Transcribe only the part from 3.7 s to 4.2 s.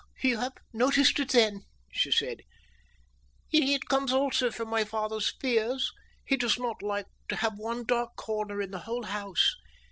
comes